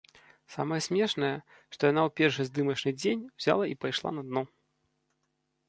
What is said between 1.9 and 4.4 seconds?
яна ў першы здымачны дзень узяла і пайшла на